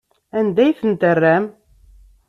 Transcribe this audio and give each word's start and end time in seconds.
Anda 0.37 0.61
ay 0.63 0.71
tent-terram? 0.79 1.45